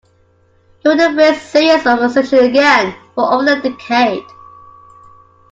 [0.79, 4.23] He wouldn't face serious opposition again for over a decade.